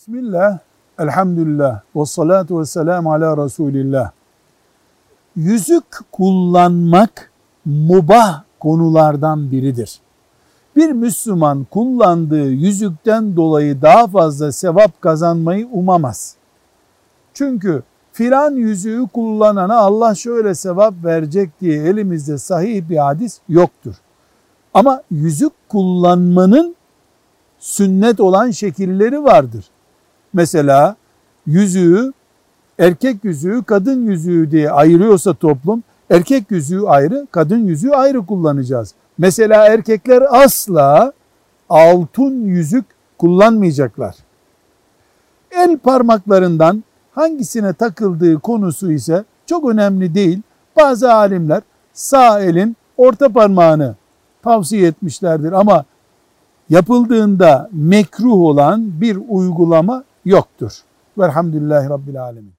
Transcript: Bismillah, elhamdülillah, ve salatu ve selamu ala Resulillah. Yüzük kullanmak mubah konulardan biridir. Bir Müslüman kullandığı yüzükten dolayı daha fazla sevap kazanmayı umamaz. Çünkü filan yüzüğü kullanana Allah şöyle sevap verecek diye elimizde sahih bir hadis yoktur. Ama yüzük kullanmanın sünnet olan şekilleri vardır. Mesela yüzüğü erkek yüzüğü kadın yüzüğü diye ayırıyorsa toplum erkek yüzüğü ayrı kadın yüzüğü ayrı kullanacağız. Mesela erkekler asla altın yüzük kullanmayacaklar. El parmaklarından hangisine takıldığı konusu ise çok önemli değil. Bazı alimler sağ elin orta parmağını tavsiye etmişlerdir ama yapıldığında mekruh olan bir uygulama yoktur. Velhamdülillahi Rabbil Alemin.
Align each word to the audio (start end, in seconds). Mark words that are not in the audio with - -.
Bismillah, 0.00 0.58
elhamdülillah, 0.98 1.80
ve 1.96 2.04
salatu 2.04 2.60
ve 2.60 2.66
selamu 2.66 3.12
ala 3.12 3.44
Resulillah. 3.44 4.10
Yüzük 5.36 5.84
kullanmak 6.12 7.30
mubah 7.64 8.42
konulardan 8.60 9.50
biridir. 9.50 10.00
Bir 10.76 10.92
Müslüman 10.92 11.66
kullandığı 11.70 12.50
yüzükten 12.50 13.36
dolayı 13.36 13.82
daha 13.82 14.06
fazla 14.06 14.52
sevap 14.52 15.00
kazanmayı 15.00 15.68
umamaz. 15.72 16.36
Çünkü 17.34 17.82
filan 18.12 18.52
yüzüğü 18.52 19.08
kullanana 19.14 19.78
Allah 19.78 20.14
şöyle 20.14 20.54
sevap 20.54 20.94
verecek 21.04 21.60
diye 21.60 21.82
elimizde 21.82 22.38
sahih 22.38 22.88
bir 22.88 22.96
hadis 22.96 23.40
yoktur. 23.48 23.94
Ama 24.74 25.02
yüzük 25.10 25.52
kullanmanın 25.68 26.76
sünnet 27.58 28.20
olan 28.20 28.50
şekilleri 28.50 29.24
vardır. 29.24 29.64
Mesela 30.32 30.96
yüzüğü 31.46 32.12
erkek 32.78 33.24
yüzüğü 33.24 33.62
kadın 33.62 34.06
yüzüğü 34.06 34.50
diye 34.50 34.70
ayırıyorsa 34.70 35.34
toplum 35.34 35.82
erkek 36.10 36.50
yüzüğü 36.50 36.86
ayrı 36.86 37.26
kadın 37.30 37.66
yüzüğü 37.66 37.90
ayrı 37.90 38.26
kullanacağız. 38.26 38.94
Mesela 39.18 39.66
erkekler 39.66 40.22
asla 40.30 41.12
altın 41.68 42.44
yüzük 42.44 42.84
kullanmayacaklar. 43.18 44.14
El 45.50 45.78
parmaklarından 45.78 46.84
hangisine 47.12 47.72
takıldığı 47.72 48.38
konusu 48.38 48.92
ise 48.92 49.24
çok 49.46 49.68
önemli 49.68 50.14
değil. 50.14 50.42
Bazı 50.76 51.14
alimler 51.14 51.62
sağ 51.92 52.40
elin 52.40 52.76
orta 52.96 53.28
parmağını 53.28 53.94
tavsiye 54.42 54.86
etmişlerdir 54.86 55.52
ama 55.52 55.84
yapıldığında 56.70 57.68
mekruh 57.72 58.32
olan 58.32 59.00
bir 59.00 59.18
uygulama 59.28 60.04
yoktur. 60.30 60.72
Velhamdülillahi 61.18 61.88
Rabbil 61.88 62.22
Alemin. 62.22 62.54